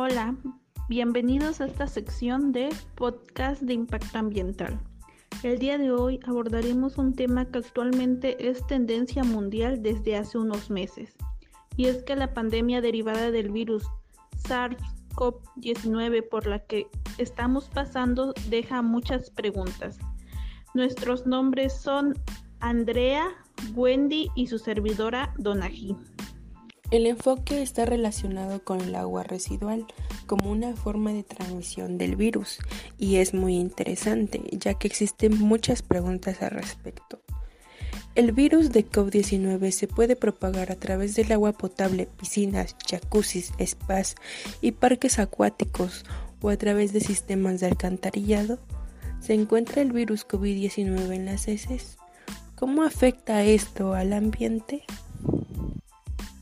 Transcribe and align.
Hola, 0.00 0.36
bienvenidos 0.88 1.60
a 1.60 1.66
esta 1.66 1.88
sección 1.88 2.52
de 2.52 2.68
podcast 2.94 3.62
de 3.62 3.74
impacto 3.74 4.16
ambiental. 4.16 4.78
El 5.42 5.58
día 5.58 5.76
de 5.76 5.90
hoy 5.90 6.20
abordaremos 6.24 6.98
un 6.98 7.14
tema 7.14 7.46
que 7.46 7.58
actualmente 7.58 8.48
es 8.48 8.64
tendencia 8.68 9.24
mundial 9.24 9.82
desde 9.82 10.14
hace 10.14 10.38
unos 10.38 10.70
meses, 10.70 11.16
y 11.76 11.86
es 11.86 12.04
que 12.04 12.14
la 12.14 12.32
pandemia 12.32 12.80
derivada 12.80 13.32
del 13.32 13.50
virus 13.50 13.88
SARS-CoV-19 14.44 16.28
por 16.28 16.46
la 16.46 16.60
que 16.60 16.86
estamos 17.18 17.68
pasando 17.68 18.34
deja 18.48 18.82
muchas 18.82 19.30
preguntas. 19.30 19.98
Nuestros 20.74 21.26
nombres 21.26 21.72
son 21.72 22.14
Andrea, 22.60 23.30
Wendy 23.74 24.28
y 24.36 24.46
su 24.46 24.60
servidora 24.60 25.34
Donají. 25.38 25.96
El 26.90 27.06
enfoque 27.06 27.60
está 27.60 27.84
relacionado 27.84 28.64
con 28.64 28.80
el 28.80 28.94
agua 28.94 29.22
residual 29.22 29.86
como 30.26 30.50
una 30.50 30.74
forma 30.74 31.12
de 31.12 31.22
transmisión 31.22 31.98
del 31.98 32.16
virus 32.16 32.60
y 32.96 33.16
es 33.16 33.34
muy 33.34 33.56
interesante 33.56 34.40
ya 34.52 34.72
que 34.72 34.88
existen 34.88 35.38
muchas 35.38 35.82
preguntas 35.82 36.40
al 36.40 36.52
respecto. 36.52 37.20
El 38.14 38.32
virus 38.32 38.72
de 38.72 38.88
COVID-19 38.88 39.70
se 39.70 39.86
puede 39.86 40.16
propagar 40.16 40.72
a 40.72 40.76
través 40.76 41.14
del 41.14 41.30
agua 41.30 41.52
potable, 41.52 42.06
piscinas, 42.06 42.74
jacuzzis, 42.90 43.52
spas 43.60 44.14
y 44.62 44.72
parques 44.72 45.18
acuáticos 45.18 46.06
o 46.40 46.48
a 46.48 46.56
través 46.56 46.94
de 46.94 47.00
sistemas 47.00 47.60
de 47.60 47.66
alcantarillado. 47.66 48.58
¿Se 49.20 49.34
encuentra 49.34 49.82
el 49.82 49.92
virus 49.92 50.26
COVID-19 50.26 51.12
en 51.12 51.26
las 51.26 51.48
heces? 51.48 51.98
¿Cómo 52.54 52.82
afecta 52.82 53.44
esto 53.44 53.92
al 53.92 54.14
ambiente? 54.14 54.84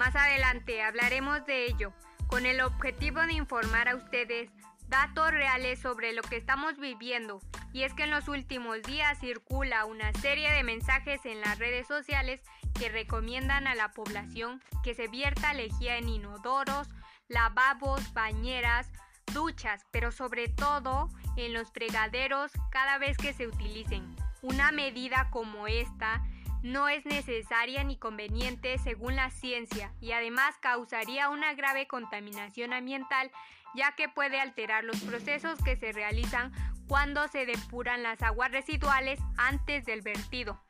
Más 0.00 0.16
adelante 0.16 0.82
hablaremos 0.82 1.44
de 1.44 1.66
ello, 1.66 1.92
con 2.26 2.46
el 2.46 2.62
objetivo 2.62 3.20
de 3.20 3.34
informar 3.34 3.86
a 3.86 3.96
ustedes 3.96 4.50
datos 4.88 5.30
reales 5.30 5.78
sobre 5.78 6.14
lo 6.14 6.22
que 6.22 6.38
estamos 6.38 6.78
viviendo. 6.78 7.42
Y 7.74 7.82
es 7.82 7.92
que 7.92 8.04
en 8.04 8.10
los 8.10 8.26
últimos 8.26 8.80
días 8.80 9.18
circula 9.20 9.84
una 9.84 10.10
serie 10.14 10.50
de 10.52 10.62
mensajes 10.62 11.26
en 11.26 11.42
las 11.42 11.58
redes 11.58 11.86
sociales 11.86 12.40
que 12.78 12.88
recomiendan 12.88 13.66
a 13.66 13.74
la 13.74 13.90
población 13.90 14.62
que 14.82 14.94
se 14.94 15.06
vierta 15.06 15.52
lejía 15.52 15.98
en 15.98 16.08
inodoros, 16.08 16.88
lavabos, 17.28 18.14
bañeras, 18.14 18.90
duchas, 19.34 19.84
pero 19.90 20.12
sobre 20.12 20.48
todo 20.48 21.10
en 21.36 21.52
los 21.52 21.72
fregaderos 21.72 22.52
cada 22.70 22.96
vez 22.96 23.18
que 23.18 23.34
se 23.34 23.46
utilicen. 23.46 24.16
Una 24.40 24.72
medida 24.72 25.28
como 25.30 25.66
esta 25.66 26.24
no 26.62 26.88
es 26.88 27.06
necesaria 27.06 27.84
ni 27.84 27.96
conveniente 27.96 28.78
según 28.78 29.16
la 29.16 29.30
ciencia 29.30 29.92
y 30.00 30.12
además 30.12 30.56
causaría 30.60 31.28
una 31.30 31.54
grave 31.54 31.86
contaminación 31.86 32.72
ambiental 32.72 33.30
ya 33.74 33.94
que 33.96 34.08
puede 34.08 34.40
alterar 34.40 34.84
los 34.84 35.00
procesos 35.00 35.62
que 35.62 35.76
se 35.76 35.92
realizan 35.92 36.52
cuando 36.88 37.28
se 37.28 37.46
depuran 37.46 38.02
las 38.02 38.20
aguas 38.22 38.50
residuales 38.50 39.20
antes 39.36 39.84
del 39.84 40.02
vertido. 40.02 40.60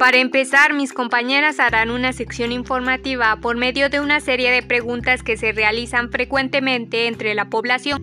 Para 0.00 0.16
empezar, 0.16 0.72
mis 0.72 0.94
compañeras 0.94 1.60
harán 1.60 1.90
una 1.90 2.14
sección 2.14 2.52
informativa 2.52 3.36
por 3.42 3.58
medio 3.58 3.90
de 3.90 4.00
una 4.00 4.20
serie 4.20 4.50
de 4.50 4.62
preguntas 4.62 5.22
que 5.22 5.36
se 5.36 5.52
realizan 5.52 6.10
frecuentemente 6.10 7.06
entre 7.06 7.34
la 7.34 7.50
población. 7.50 8.00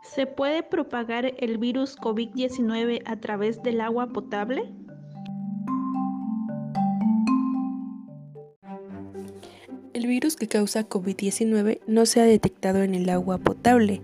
¿Se 0.00 0.26
puede 0.26 0.62
propagar 0.62 1.34
el 1.36 1.58
virus 1.58 1.98
COVID-19 1.98 3.02
a 3.04 3.16
través 3.16 3.62
del 3.62 3.82
agua 3.82 4.06
potable? 4.06 4.72
El 10.04 10.10
virus 10.10 10.36
que 10.36 10.48
causa 10.48 10.86
COVID-19 10.86 11.80
no 11.86 12.04
se 12.04 12.20
ha 12.20 12.24
detectado 12.24 12.82
en 12.82 12.94
el 12.94 13.08
agua 13.08 13.38
potable. 13.38 14.02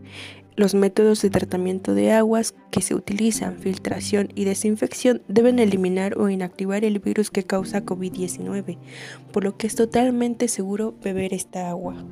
Los 0.56 0.74
métodos 0.74 1.20
de 1.20 1.28
tratamiento 1.28 1.92
de 1.92 2.12
aguas 2.12 2.54
que 2.70 2.80
se 2.80 2.94
utilizan, 2.94 3.58
filtración 3.58 4.30
y 4.34 4.46
desinfección, 4.46 5.20
deben 5.28 5.58
eliminar 5.58 6.16
o 6.16 6.30
inactivar 6.30 6.86
el 6.86 7.00
virus 7.00 7.30
que 7.30 7.42
causa 7.42 7.84
COVID-19, 7.84 8.78
por 9.30 9.44
lo 9.44 9.58
que 9.58 9.66
es 9.66 9.74
totalmente 9.74 10.48
seguro 10.48 10.94
beber 11.02 11.34
esta 11.34 11.68
agua. 11.68 12.02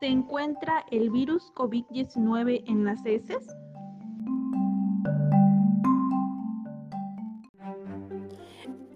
¿Se 0.00 0.06
encuentra 0.06 0.86
el 0.90 1.10
virus 1.10 1.52
COVID-19 1.54 2.64
en 2.66 2.86
las 2.86 3.04
heces? 3.04 3.46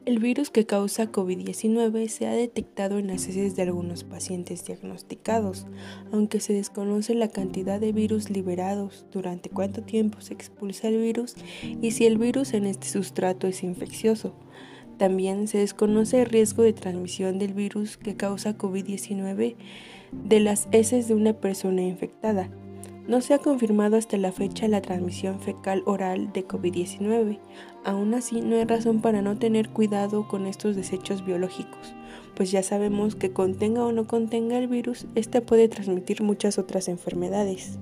El 0.05 0.19
virus 0.19 0.51
que 0.51 0.67
causa 0.67 1.13
COVID-19 1.13 2.09
se 2.09 2.27
ha 2.27 2.33
detectado 2.33 2.99
en 2.99 3.07
las 3.07 3.29
heces 3.29 3.55
de 3.55 3.63
algunos 3.63 4.03
pacientes 4.03 4.65
diagnosticados, 4.65 5.69
aunque 6.11 6.41
se 6.41 6.53
desconoce 6.55 7.15
la 7.15 7.29
cantidad 7.29 7.79
de 7.79 7.93
virus 7.93 8.29
liberados, 8.29 9.07
durante 9.13 9.49
cuánto 9.49 9.83
tiempo 9.83 10.21
se 10.21 10.35
expulsa 10.35 10.89
el 10.89 10.99
virus 10.99 11.37
y 11.81 11.93
si 11.93 12.07
el 12.07 12.19
virus 12.19 12.53
en 12.53 12.67
este 12.67 12.89
sustrato 12.89 13.47
es 13.47 13.63
infeccioso. 13.63 14.35
También 14.99 15.47
se 15.47 15.59
desconoce 15.59 16.23
el 16.23 16.27
riesgo 16.27 16.65
de 16.65 16.73
transmisión 16.73 17.39
del 17.39 17.55
virus 17.55 17.97
que 17.97 18.17
causa 18.17 18.59
COVID-19 18.59 19.55
de 20.11 20.41
las 20.41 20.67
heces 20.73 21.07
de 21.07 21.15
una 21.15 21.35
persona 21.35 21.83
infectada. 21.83 22.51
No 23.09 23.21
se 23.21 23.35
ha 23.35 23.39
confirmado 23.39 23.97
hasta 23.97 24.17
la 24.17 24.31
fecha 24.31 24.69
la 24.69 24.81
transmisión 24.81 25.41
fecal 25.41 25.83
oral 25.87 26.33
de 26.33 26.47
COVID-19. 26.47 27.41
Aún 27.85 28.15
así, 28.15 28.41
no 28.41 28.55
hay 28.55 28.65
razón 28.65 29.01
para 29.01 29.23
no 29.23 29.37
tener 29.37 29.71
cuidado 29.71 30.29
con 30.29 30.47
estos 30.47 30.77
desechos 30.77 31.25
biológicos, 31.25 31.95
pues 32.37 32.53
ya 32.53 32.63
sabemos 32.63 33.17
que 33.17 33.33
contenga 33.33 33.85
o 33.85 33.91
no 33.91 34.07
contenga 34.07 34.57
el 34.57 34.69
virus, 34.69 35.07
este 35.17 35.41
puede 35.41 35.69
transmitir 35.69 36.23
muchas 36.23 36.59
otras 36.59 36.87
enfermedades. 36.87 37.79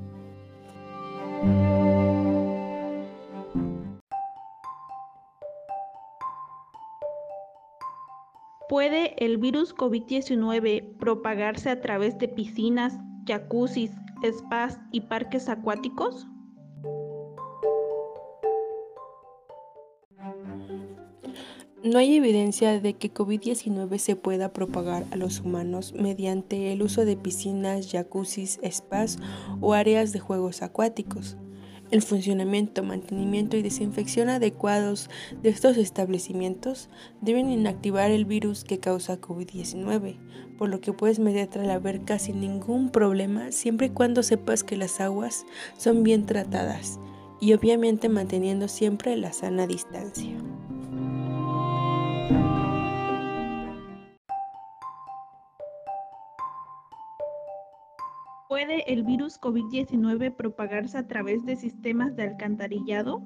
¿Puede 8.70 9.22
el 9.22 9.36
virus 9.36 9.74
COVID-19 9.74 10.96
propagarse 10.96 11.70
a 11.70 11.80
través 11.80 12.18
de 12.18 12.28
piscinas, 12.28 12.98
jacuzzis, 13.26 13.90
spas 14.24 14.78
y 14.92 15.02
parques 15.02 15.48
acuáticos? 15.48 16.26
No 21.82 21.98
hay 21.98 22.14
evidencia 22.16 22.78
de 22.78 22.92
que 22.92 23.12
COVID-19 23.12 23.96
se 23.96 24.14
pueda 24.14 24.52
propagar 24.52 25.06
a 25.12 25.16
los 25.16 25.40
humanos 25.40 25.94
mediante 25.94 26.72
el 26.72 26.82
uso 26.82 27.06
de 27.06 27.16
piscinas, 27.16 27.90
jacuzzis, 27.90 28.60
spas 28.70 29.18
o 29.62 29.72
áreas 29.72 30.12
de 30.12 30.20
juegos 30.20 30.60
acuáticos. 30.60 31.38
El 31.90 32.02
funcionamiento, 32.02 32.84
mantenimiento 32.84 33.56
y 33.56 33.62
desinfección 33.62 34.28
adecuados 34.28 35.10
de 35.42 35.48
estos 35.48 35.76
establecimientos 35.76 36.88
deben 37.20 37.50
inactivar 37.50 38.12
el 38.12 38.24
virus 38.24 38.62
que 38.62 38.78
causa 38.78 39.20
COVID-19, 39.20 40.16
por 40.56 40.68
lo 40.68 40.80
que 40.80 40.92
puedes 40.92 41.18
meterte 41.18 41.58
al 41.58 41.70
haber 41.70 42.02
casi 42.02 42.32
ningún 42.32 42.90
problema 42.90 43.50
siempre 43.50 43.88
y 43.88 43.90
cuando 43.90 44.22
sepas 44.22 44.62
que 44.62 44.76
las 44.76 45.00
aguas 45.00 45.46
son 45.78 46.04
bien 46.04 46.26
tratadas 46.26 47.00
y 47.40 47.54
obviamente 47.54 48.08
manteniendo 48.08 48.68
siempre 48.68 49.16
la 49.16 49.32
sana 49.32 49.66
distancia. 49.66 50.36
¿Puede 58.70 58.92
el 58.92 59.02
virus 59.02 59.40
COVID-19 59.40 60.36
propagarse 60.36 60.96
a 60.96 61.08
través 61.08 61.44
de 61.44 61.56
sistemas 61.56 62.14
de 62.14 62.22
alcantarillado? 62.22 63.20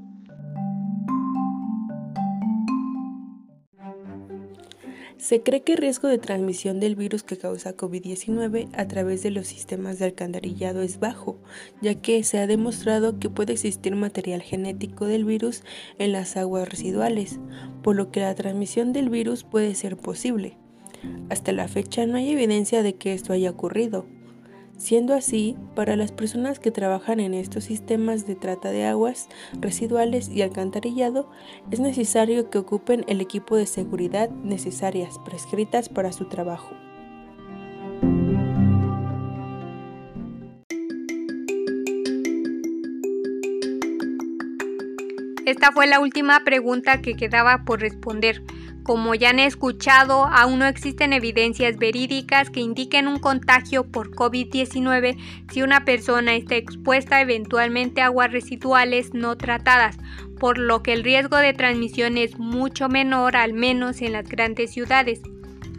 Se 5.18 5.42
cree 5.42 5.62
que 5.62 5.72
el 5.72 5.78
riesgo 5.78 6.08
de 6.08 6.16
transmisión 6.16 6.80
del 6.80 6.96
virus 6.96 7.24
que 7.24 7.36
causa 7.36 7.76
COVID-19 7.76 8.70
a 8.72 8.88
través 8.88 9.22
de 9.22 9.32
los 9.32 9.46
sistemas 9.46 9.98
de 9.98 10.06
alcantarillado 10.06 10.80
es 10.80 10.98
bajo, 10.98 11.38
ya 11.82 11.94
que 11.94 12.24
se 12.24 12.38
ha 12.38 12.46
demostrado 12.46 13.18
que 13.18 13.28
puede 13.28 13.52
existir 13.52 13.94
material 13.96 14.40
genético 14.40 15.04
del 15.04 15.26
virus 15.26 15.62
en 15.98 16.12
las 16.12 16.38
aguas 16.38 16.66
residuales, 16.66 17.38
por 17.82 17.96
lo 17.96 18.10
que 18.10 18.20
la 18.20 18.34
transmisión 18.34 18.94
del 18.94 19.10
virus 19.10 19.44
puede 19.44 19.74
ser 19.74 19.98
posible. 19.98 20.56
Hasta 21.28 21.52
la 21.52 21.68
fecha 21.68 22.06
no 22.06 22.16
hay 22.16 22.30
evidencia 22.30 22.82
de 22.82 22.94
que 22.94 23.12
esto 23.12 23.34
haya 23.34 23.50
ocurrido. 23.50 24.06
Siendo 24.76 25.14
así, 25.14 25.56
para 25.74 25.96
las 25.96 26.12
personas 26.12 26.58
que 26.58 26.70
trabajan 26.70 27.20
en 27.20 27.32
estos 27.32 27.64
sistemas 27.64 28.26
de 28.26 28.34
trata 28.34 28.70
de 28.70 28.84
aguas 28.84 29.28
residuales 29.60 30.28
y 30.28 30.42
alcantarillado, 30.42 31.30
es 31.70 31.80
necesario 31.80 32.50
que 32.50 32.58
ocupen 32.58 33.04
el 33.06 33.20
equipo 33.20 33.56
de 33.56 33.66
seguridad 33.66 34.30
necesarias 34.30 35.18
prescritas 35.24 35.88
para 35.88 36.12
su 36.12 36.26
trabajo. 36.26 36.74
Esta 45.46 45.72
fue 45.72 45.86
la 45.86 46.00
última 46.00 46.40
pregunta 46.40 47.00
que 47.00 47.14
quedaba 47.14 47.64
por 47.64 47.80
responder. 47.80 48.42
Como 48.84 49.14
ya 49.14 49.30
han 49.30 49.38
escuchado, 49.38 50.26
aún 50.26 50.58
no 50.58 50.66
existen 50.66 51.14
evidencias 51.14 51.78
verídicas 51.78 52.50
que 52.50 52.60
indiquen 52.60 53.08
un 53.08 53.18
contagio 53.18 53.84
por 53.90 54.10
COVID-19 54.10 55.16
si 55.50 55.62
una 55.62 55.86
persona 55.86 56.34
está 56.34 56.56
expuesta 56.56 57.22
eventualmente 57.22 58.02
a 58.02 58.06
aguas 58.06 58.30
residuales 58.30 59.14
no 59.14 59.38
tratadas, 59.38 59.96
por 60.38 60.58
lo 60.58 60.82
que 60.82 60.92
el 60.92 61.02
riesgo 61.02 61.38
de 61.38 61.54
transmisión 61.54 62.18
es 62.18 62.38
mucho 62.38 62.90
menor, 62.90 63.36
al 63.36 63.54
menos 63.54 64.02
en 64.02 64.12
las 64.12 64.28
grandes 64.28 64.72
ciudades 64.72 65.22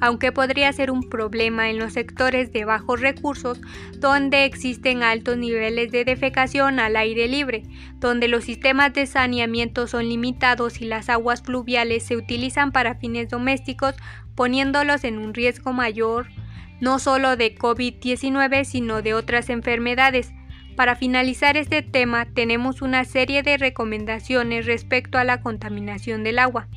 aunque 0.02 0.32
podría 0.32 0.72
ser 0.74 0.92
un 0.92 1.10
problema 1.10 1.70
en 1.70 1.80
los 1.80 1.94
sectores 1.94 2.52
de 2.52 2.66
bajos 2.66 3.02
recursos 3.02 3.60
donde 4.00 4.46
existen 4.46 5.04
altos 5.04 5.38
niveles 5.38 5.92
de 5.92 6.06
defecación 6.06 6.80
al 6.80 6.96
aire 6.96 7.28
libre, 7.28 7.64
donde 8.00 8.28
los 8.28 8.44
sistemas 8.44 8.94
de 8.94 9.06
saneamiento 9.06 9.88
son 9.88 10.10
limitados 10.10 10.82
y 10.82 10.86
las 10.86 11.10
aguas 11.10 11.42
fluviales 11.42 12.04
se 12.04 12.18
utilizan 12.18 12.72
para 12.72 12.96
fines 12.96 13.30
domésticos, 13.30 13.96
poniéndolos 14.36 15.04
en 15.04 15.18
un 15.18 15.34
riesgo 15.34 15.74
mayor 15.74 16.28
no 16.80 17.00
solo 17.00 17.38
de 17.38 17.56
COVID-19, 17.56 18.66
sino 18.66 19.02
de 19.02 19.14
otras 19.14 19.50
enfermedades. 19.50 20.32
Para 20.76 20.96
finalizar 20.96 21.56
este 21.56 21.82
tema, 21.82 22.26
tenemos 22.26 22.82
una 22.82 23.06
serie 23.06 23.44
de 23.44 23.58
recomendaciones 23.58 24.66
respecto 24.66 25.18
a 25.18 25.24
la 25.24 25.42
contaminación 25.42 26.24
del 26.24 26.40
agua. 26.40 26.68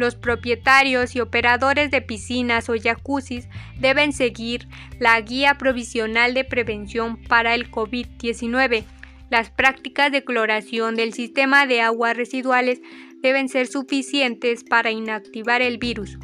Los 0.00 0.14
propietarios 0.14 1.14
y 1.14 1.20
operadores 1.20 1.90
de 1.90 2.00
piscinas 2.00 2.70
o 2.70 2.74
jacuzzis 2.82 3.46
deben 3.78 4.14
seguir 4.14 4.66
la 4.98 5.20
guía 5.20 5.58
provisional 5.58 6.32
de 6.32 6.42
prevención 6.42 7.22
para 7.24 7.54
el 7.54 7.70
COVID-19. 7.70 8.86
Las 9.28 9.50
prácticas 9.50 10.10
de 10.10 10.24
cloración 10.24 10.94
del 10.96 11.12
sistema 11.12 11.66
de 11.66 11.82
aguas 11.82 12.16
residuales 12.16 12.80
deben 13.20 13.50
ser 13.50 13.66
suficientes 13.66 14.64
para 14.64 14.90
inactivar 14.90 15.60
el 15.60 15.76
virus, 15.76 16.16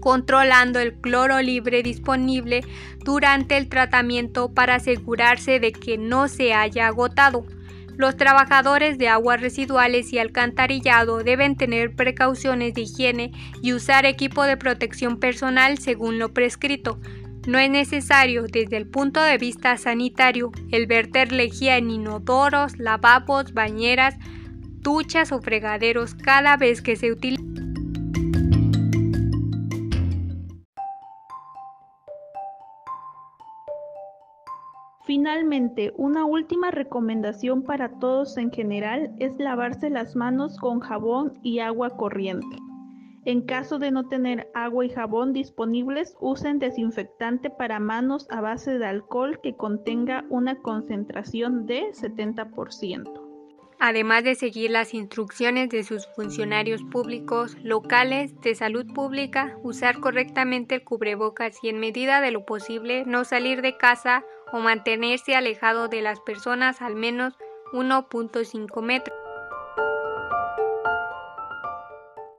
controlando 0.00 0.80
el 0.80 0.94
cloro 0.94 1.40
libre 1.40 1.84
disponible 1.84 2.64
durante 3.04 3.56
el 3.56 3.68
tratamiento 3.68 4.52
para 4.52 4.74
asegurarse 4.74 5.60
de 5.60 5.70
que 5.70 5.96
no 5.96 6.26
se 6.26 6.54
haya 6.54 6.88
agotado. 6.88 7.46
Los 7.96 8.16
trabajadores 8.16 8.98
de 8.98 9.08
aguas 9.08 9.40
residuales 9.40 10.12
y 10.12 10.18
alcantarillado 10.18 11.22
deben 11.22 11.56
tener 11.56 11.94
precauciones 11.94 12.74
de 12.74 12.82
higiene 12.82 13.32
y 13.62 13.72
usar 13.72 14.06
equipo 14.06 14.44
de 14.44 14.56
protección 14.56 15.18
personal 15.18 15.78
según 15.78 16.18
lo 16.18 16.32
prescrito. 16.32 16.98
No 17.46 17.58
es 17.58 17.70
necesario, 17.70 18.44
desde 18.44 18.76
el 18.76 18.86
punto 18.86 19.22
de 19.22 19.38
vista 19.38 19.76
sanitario, 19.78 20.52
el 20.70 20.86
verter 20.86 21.32
lejía 21.32 21.78
en 21.78 21.90
inodoros, 21.90 22.78
lavabos, 22.78 23.54
bañeras, 23.54 24.16
duchas 24.80 25.32
o 25.32 25.40
fregaderos 25.40 26.14
cada 26.14 26.56
vez 26.56 26.82
que 26.82 26.96
se 26.96 27.12
utiliza. 27.12 27.39
Finalmente, 35.10 35.92
una 35.96 36.24
última 36.24 36.70
recomendación 36.70 37.64
para 37.64 37.98
todos 37.98 38.36
en 38.36 38.52
general 38.52 39.12
es 39.18 39.36
lavarse 39.40 39.90
las 39.90 40.14
manos 40.14 40.56
con 40.56 40.78
jabón 40.78 41.36
y 41.42 41.58
agua 41.58 41.96
corriente. 41.96 42.56
En 43.24 43.42
caso 43.42 43.80
de 43.80 43.90
no 43.90 44.06
tener 44.06 44.48
agua 44.54 44.86
y 44.86 44.88
jabón 44.88 45.32
disponibles, 45.32 46.16
usen 46.20 46.60
desinfectante 46.60 47.50
para 47.50 47.80
manos 47.80 48.28
a 48.30 48.40
base 48.40 48.78
de 48.78 48.86
alcohol 48.86 49.40
que 49.42 49.56
contenga 49.56 50.26
una 50.30 50.54
concentración 50.62 51.66
de 51.66 51.90
70% 51.90 53.29
además 53.80 54.22
de 54.22 54.34
seguir 54.34 54.70
las 54.70 54.94
instrucciones 54.94 55.70
de 55.70 55.82
sus 55.82 56.06
funcionarios 56.14 56.82
públicos 56.84 57.56
locales 57.62 58.38
de 58.42 58.54
salud 58.54 58.86
pública, 58.94 59.56
usar 59.62 60.00
correctamente 60.00 60.76
el 60.76 60.84
cubrebocas 60.84 61.56
y 61.62 61.70
en 61.70 61.80
medida 61.80 62.20
de 62.20 62.30
lo 62.30 62.44
posible 62.44 63.04
no 63.06 63.24
salir 63.24 63.62
de 63.62 63.76
casa 63.76 64.24
o 64.52 64.60
mantenerse 64.60 65.34
alejado 65.34 65.88
de 65.88 66.02
las 66.02 66.20
personas 66.20 66.82
al 66.82 66.94
menos 66.94 67.34
1.5 67.72 68.82
metros. 68.82 69.19